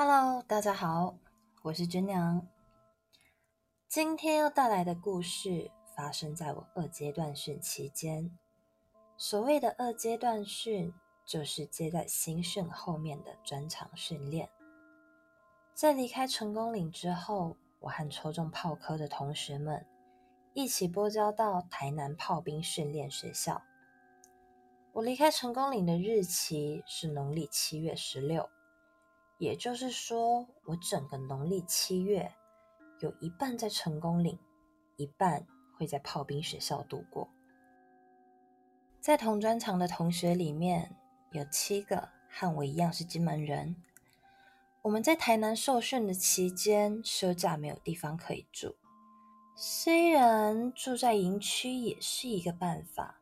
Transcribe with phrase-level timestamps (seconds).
[0.00, 1.18] Hello，大家好，
[1.60, 2.46] 我是君娘。
[3.88, 8.30] 今天要带来的故事发生在我二阶段训期间。
[9.16, 10.94] 所谓的二阶段训，
[11.26, 14.48] 就是接在新训后面的专场训练。
[15.74, 19.84] 在离开成功岭之后，我和抽中炮科的同学们
[20.54, 23.60] 一起拨交到台南炮兵训练学校。
[24.92, 28.48] 我离开成功岭的日期是农历七月十六。
[29.38, 32.32] 也就是说，我整个农历七月
[33.00, 34.38] 有一半在成功岭，
[34.96, 37.28] 一半会在炮兵学校度过。
[39.00, 40.96] 在同专场的同学里面，
[41.30, 43.76] 有七个和我一样是金门人。
[44.82, 48.74] 我们在台南受训的期间，休假没有地方可以住。
[49.56, 53.20] 虽然住在营区也是一个办法，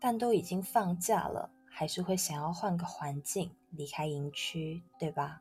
[0.00, 1.50] 但都已经放假了。
[1.74, 5.40] 还是会想要换个环境，离开营区，对吧？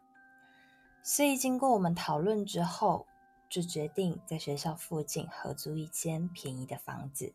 [1.04, 3.06] 所以经过我们讨论之后，
[3.50, 7.34] 就决定在学校附近合租一间便宜的房子。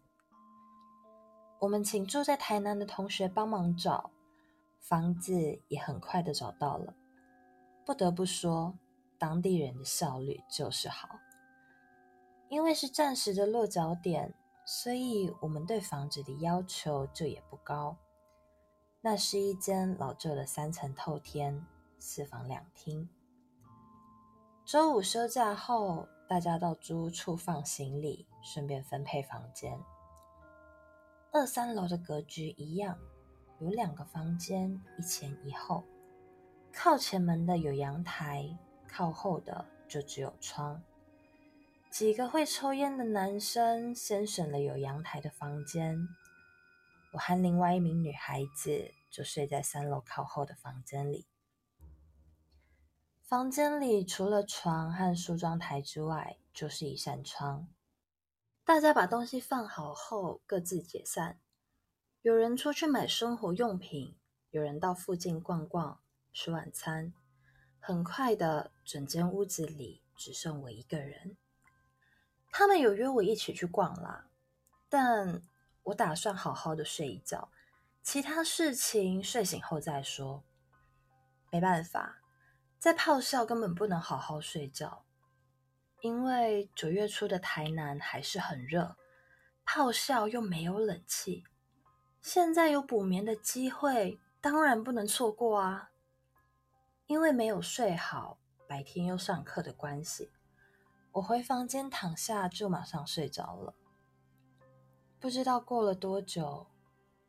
[1.58, 4.11] 我们请住在台南的同学帮忙找
[4.80, 6.94] 房子，也很快的找到了。
[7.84, 8.78] 不得不说，
[9.19, 11.08] 当地人的效率就是好。
[12.48, 14.33] 因为是暂时的落脚点，
[14.64, 17.97] 所以我们对房子的要求就也不高。
[19.08, 21.64] 那是一间老旧的三层透天，
[21.96, 23.08] 四房两厅。
[24.64, 29.78] 周五休假后，大家到租屋处放行李，顺便分配房间。
[31.30, 32.98] 二三楼的格局一样，
[33.60, 35.84] 有两个房间，一前一后。
[36.72, 40.82] 靠前门的有阳台，靠后的就只有窗。
[41.92, 46.08] 几个会抽烟的男生先选了有阳台的房间。
[47.17, 51.27] 我和另外一名女孩子就睡在三楼靠后的房间里。
[53.23, 57.69] 房间里除了床和梳妆台之外，就是一扇窗。
[58.64, 61.40] 大家把东西放好后，各自解散。
[62.20, 64.19] 有人出去买生活用品，
[64.51, 65.98] 有人到附近逛逛、
[66.35, 67.14] 吃晚餐。
[67.80, 71.39] 很快的，整间屋子里只剩我一个人。
[72.51, 74.29] 他们有约我一起去逛啦，
[74.90, 75.40] 但……
[75.86, 77.48] 我打算好好的睡一觉，
[78.02, 80.42] 其他事情睡醒后再说。
[81.52, 82.19] 没办法，
[82.79, 85.05] 在炮校根本不能好好睡觉，
[86.01, 88.96] 因为九月初的台南还是很热，
[89.64, 91.45] 炮校又没有冷气。
[92.20, 95.91] 现在有补眠的机会，当然不能错过啊！
[97.07, 100.33] 因为没有睡好，白天又上课的关系，
[101.13, 103.73] 我回房间躺下就马上睡着了。
[105.18, 106.66] 不知道过了多久，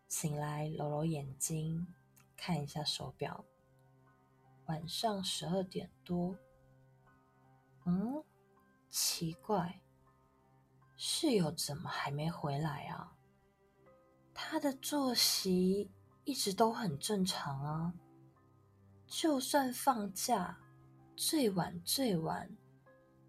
[0.07, 1.87] 醒来揉揉眼睛，
[2.35, 3.45] 看一下手表，
[4.65, 6.37] 晚上十二点多。
[7.85, 8.23] 嗯，
[8.89, 9.81] 奇怪，
[10.97, 13.15] 室友怎么还没回来啊？
[14.33, 15.89] 他的作息
[16.25, 17.93] 一直都很正常啊，
[19.07, 20.59] 就算放假，
[21.15, 22.55] 最晚最晚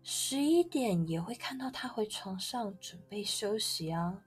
[0.02, 4.25] 十一点也会看到他回床上准备休息啊。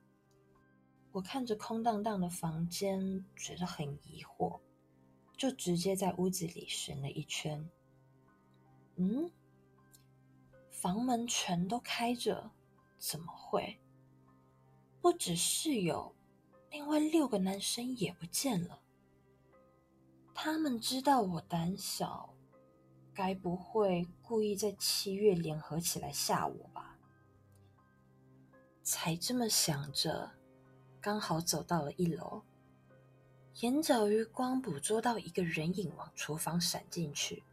[1.11, 4.61] 我看着空荡荡的房间，觉得很疑惑，
[5.35, 7.69] 就直接在屋子里寻了一圈。
[8.95, 9.29] 嗯，
[10.69, 12.51] 房门全都开着，
[12.97, 13.77] 怎么会？
[15.01, 16.15] 不止室友，
[16.69, 18.79] 另外六个男生也不见了。
[20.33, 22.33] 他们知道我胆小，
[23.13, 26.97] 该不会故意在七月联合起来吓我吧？
[28.81, 30.31] 才这么想着。
[31.01, 32.43] 刚好走到了一楼，
[33.61, 37.43] 眼角余光捕捉到一个人影往厨房闪进去，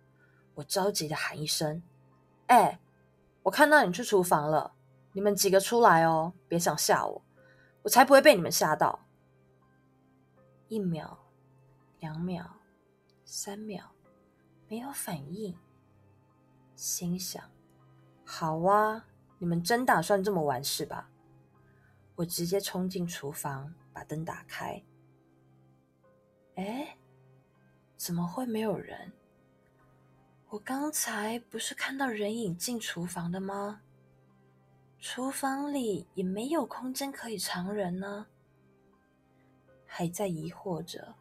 [0.54, 1.82] 我着急的喊一声
[2.48, 2.78] ：“哎，
[3.44, 4.75] 我看到你去厨房了，
[5.12, 7.22] 你们几个出来哦，别想吓我，
[7.84, 9.00] 我才不会被你们吓到。”
[10.69, 11.19] 一秒，
[12.00, 12.44] 两秒，
[13.25, 13.82] 三秒，
[14.69, 15.56] 没有反应，
[16.76, 17.43] 心想
[18.26, 19.06] ：“好啊，
[19.38, 21.08] 你们真打算这么玩是吧？”
[22.19, 24.82] 我直接冲进厨房，把灯打开。
[26.56, 26.99] 哎，
[27.97, 29.12] 怎么会没有人？
[30.49, 33.82] 我刚才不是看到人影进厨房的吗？
[34.99, 38.26] 厨房里也没有空间可以藏人呢。
[39.87, 41.15] 还在疑惑着，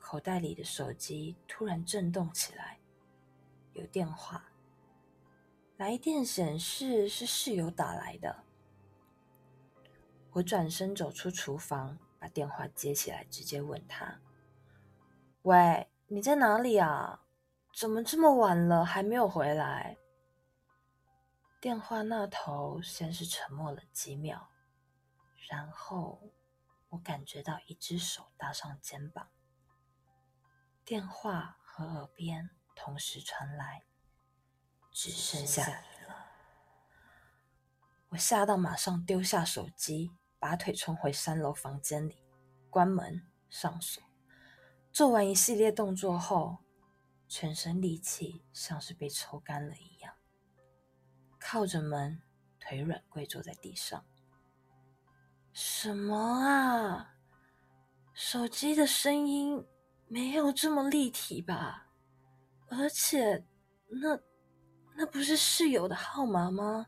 [0.00, 2.80] 口袋里的手机突然震动起来，
[3.74, 4.44] 有电话。
[5.76, 8.45] 来电显示是室友打来的。
[10.36, 14.20] 我转身走出厨房，把电话接起来，直接问他
[15.42, 17.22] ：“喂，你在哪里啊？
[17.74, 19.96] 怎么这么晚了还没有回来？
[21.58, 24.50] 电话那头先是沉默了几秒，
[25.48, 26.20] 然后
[26.90, 29.30] 我感觉到一只手搭上肩膀，
[30.84, 33.84] 电话和耳边同时传来
[34.92, 36.26] ：“只剩下你了。”
[38.10, 40.12] 我吓到，马上丢下手机，
[40.46, 42.22] 拔腿冲回三楼房间里，
[42.70, 44.00] 关门上锁。
[44.92, 46.58] 做完一系列动作后，
[47.26, 50.14] 全身力气像是被抽干了一样，
[51.40, 52.22] 靠着门，
[52.60, 54.06] 腿软跪坐在地上。
[55.52, 57.16] 什么啊？
[58.14, 59.66] 手机的声音
[60.06, 61.88] 没有这么立体吧？
[62.68, 63.44] 而且，
[63.88, 64.16] 那
[64.96, 66.86] 那不是室友的号码吗？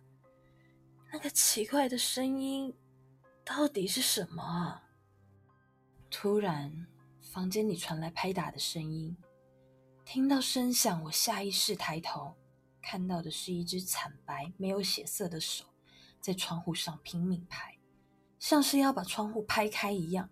[1.12, 2.72] 那个奇怪的声音
[3.48, 4.90] 到底是什么啊？
[6.10, 6.86] 突然。
[7.20, 9.16] 房间里传来拍打的声音，
[10.04, 12.34] 听到声响，我下意识抬头，
[12.80, 15.66] 看到的是一只惨白、没有血色的手
[16.20, 17.78] 在窗户上拼命拍，
[18.40, 20.30] 像是要把窗户拍开一样。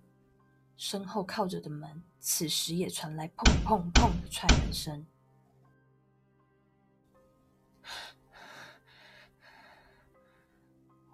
[0.77, 5.07] 身后靠着的门，此时也传来砰砰砰的踹门声。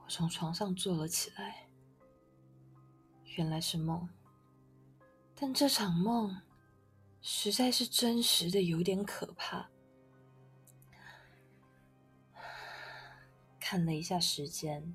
[0.05, 1.62] 我从床上坐了起来，
[3.37, 4.09] 原来是梦。
[5.35, 6.41] 但这场梦
[7.21, 9.69] 实在是真实的，有点可怕。
[13.59, 14.95] 看了一下时间，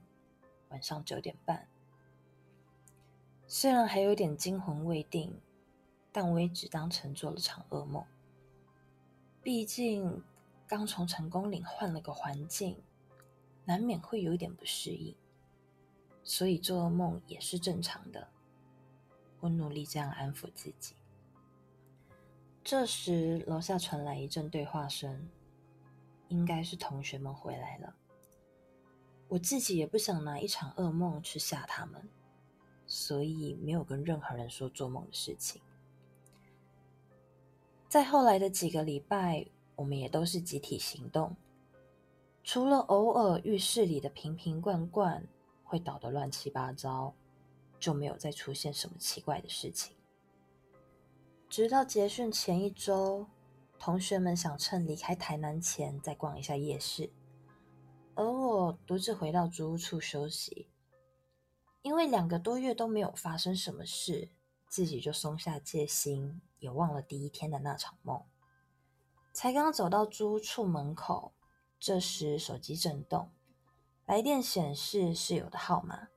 [0.70, 1.68] 晚上九点半。
[3.48, 5.42] 虽然还有点惊魂未定，
[6.12, 8.06] 但我也只当成做了场噩梦。
[9.42, 10.24] 毕竟
[10.68, 12.84] 刚从成功岭换了个环境，
[13.66, 15.16] 难免会有点不适应，
[16.28, 18.28] 所以做噩梦也是正常的。
[19.40, 20.94] 我努力这样安抚自己。
[22.66, 25.30] 这时，楼下传来一阵对话声，
[26.28, 27.96] 应该是同学们回来了。
[29.30, 32.10] 我自己也不想拿一场噩梦去吓他们，
[32.86, 35.62] 所以没有跟任何人说做梦的事情。
[37.88, 39.46] 在后来的几个礼拜，
[39.78, 41.34] 我们也都是集体行动，
[42.44, 45.26] 除了偶尔浴室里的瓶瓶罐罐
[45.68, 47.14] 会倒得乱七八糟。
[47.80, 49.96] 就没有再出现什么奇怪的事情。
[51.48, 53.28] 直到结训前一周，
[53.78, 57.12] 同学们想趁离开台南前再逛一下夜市，
[58.16, 60.68] 而我独自回到租屋处休息。
[61.84, 64.32] 因为两个多月都没有发生什么事，
[64.68, 68.24] 自己就松下戒心，也忘了第一天的那场梦。
[69.32, 71.34] 才刚走到租屋处门口，
[71.80, 73.30] 这时手机震动，
[74.08, 76.08] 来电显示室友的号码。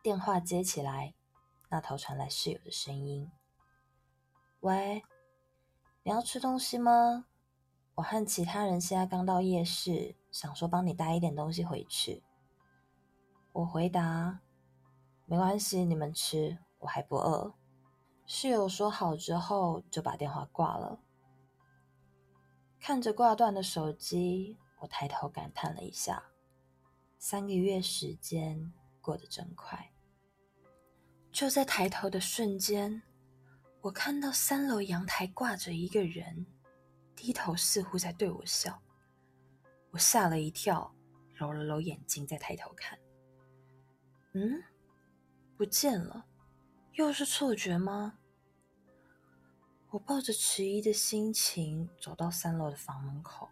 [0.00, 1.12] 电话接起来，
[1.70, 3.32] 那头传来室友的声音
[4.62, 5.02] ：“喂，
[6.04, 7.26] 你要吃东西吗？
[7.96, 12.22] 我和其他人现在刚到夜市，想说帮你带一点东西回去。”
[13.50, 14.38] 我回答
[15.26, 17.54] ：“没关系，你们吃，我还不饿。”
[18.24, 21.00] 室友说好之后就把电话挂了。
[22.78, 26.22] 看着挂断的手机，我抬头感叹了一下：
[27.24, 29.92] 三个月时间过得真快。
[31.30, 33.00] 就在抬头的瞬间，
[33.80, 36.44] 我看到三楼阳台挂着一个人，
[37.14, 38.82] 低头似乎在对我笑。
[39.92, 40.92] 我吓了一跳，
[41.32, 42.98] 揉了揉眼睛，再抬头看，
[44.32, 44.60] 嗯，
[45.56, 46.26] 不见了，
[46.94, 48.18] 又是错觉吗？
[49.90, 53.48] 我抱着迟疑的心情走到三楼的房门口，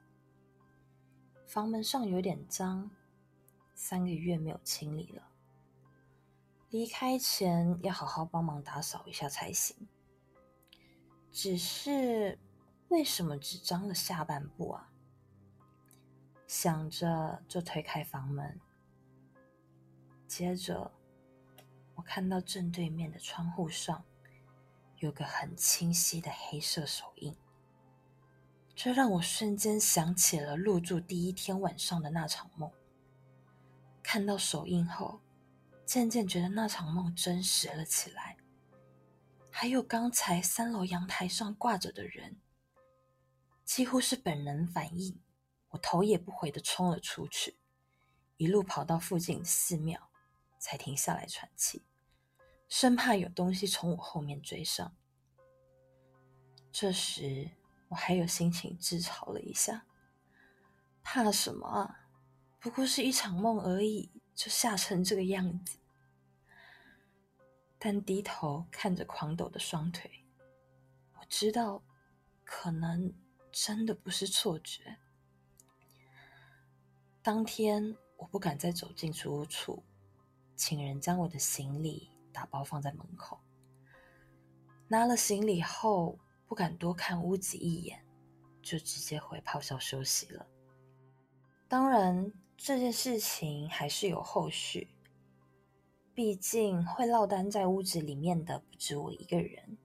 [1.46, 2.90] 房门上有点脏，
[3.82, 5.22] 三个月没有清理了。
[6.68, 9.88] 离开前要好好帮忙打扫一下才行。
[11.32, 12.38] 只是
[12.88, 14.92] 为什么只脏了下半部啊？
[16.46, 18.60] 想着就推开房门，
[20.28, 20.92] 接着
[21.94, 24.04] 我看到正对面的窗户上
[24.98, 27.34] 有个很清晰的黑色手印，
[28.74, 32.70] 这让我瞬间想起了入住第一天晚上的那场梦。
[34.12, 35.20] 看到手印后。
[35.86, 38.36] 渐渐觉得那场梦真实了起来，
[39.52, 42.40] 还有刚才三楼阳台上挂着的人，
[43.64, 45.20] 几乎是本能反应，
[45.68, 47.56] 我头也不回的冲了出去，
[48.36, 50.10] 一路跑到附近寺庙，
[50.58, 51.84] 才停下来喘气，
[52.68, 54.92] 生怕有东西从我后面追上。
[56.72, 57.50] 这时
[57.88, 59.86] 我还有心情自嘲了一下，
[61.04, 61.99] 怕什么啊？
[62.60, 65.78] 不过是一场梦而已，就吓成这个样子。
[67.78, 70.24] 但低头看着狂抖的双腿，
[71.18, 71.82] 我知道，
[72.44, 73.14] 可能
[73.50, 74.98] 真的不是错觉。
[77.22, 79.82] 当天我不敢再走进出屋处，
[80.54, 83.40] 请人将我的行李打包放在门口。
[84.88, 88.04] 拿了行李后，不敢多看屋子一眼，
[88.60, 90.46] 就直接回炮校休息了。
[91.66, 94.88] 当然，这件事情还是有后续，
[96.12, 99.78] 毕竟会落单在屋子里面的不止我一个人。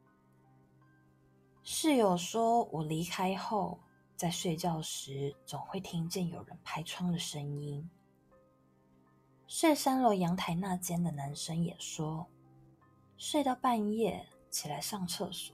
[1.63, 3.79] 室友说我离开后，
[4.17, 7.89] 在睡觉时总会听见有人拍窗的声音。
[9.47, 12.27] 睡三楼阳台那间的男生也说，
[13.17, 14.27] 睡到半夜。
[14.49, 15.53] 起来上厕所，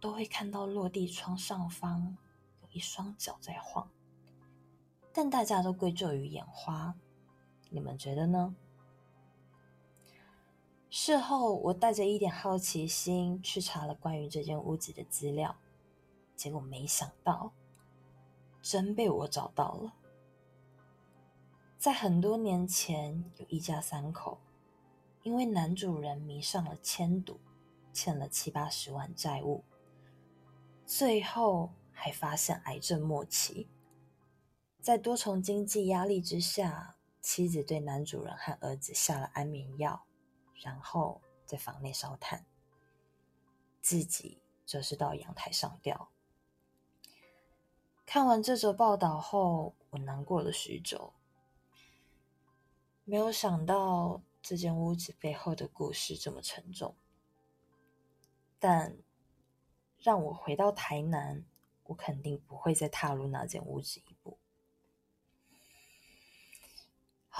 [0.00, 2.16] 都会看到落地窗上方
[2.62, 3.90] 有一双脚在晃，
[5.12, 6.94] 但大家都归咎于眼花，
[7.68, 8.54] 你们觉得呢？
[10.88, 15.56] 事后我带着一点好奇心去查了关于这间屋子的资料，
[16.34, 17.52] 结果没想到，
[18.60, 19.92] 真被我找到了。
[21.78, 24.38] 在很多年前，有一家三口，
[25.22, 27.38] 因为男主人迷上了千赌。
[27.92, 29.64] 欠了七八十万债务，
[30.86, 33.68] 最后还发现癌症末期。
[34.90, 40.04] 在多重经济压力之下，妻子对男主人和儿子下了安眠药，
[40.60, 42.44] 然后在房内烧炭，
[43.80, 46.10] 自己则是到阳台上吊。
[48.04, 51.12] 看完这则报道后，我难过了许久。
[53.04, 56.96] 没有想到这间屋子背后的故事这么沉重。
[58.58, 58.98] 但
[60.00, 61.44] 让我回到台南，
[61.84, 64.39] 我肯定不会再踏入那间屋子一步。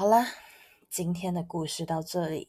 [0.01, 0.29] 好啦，
[0.89, 2.49] 今天的故事到这里，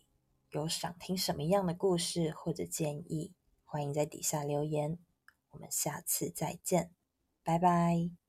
[0.51, 3.33] 有想听什么样的故事或者建议，
[3.65, 4.97] 欢迎在底下留言。
[5.49, 6.93] 我们下次再见，
[7.43, 8.20] 拜拜。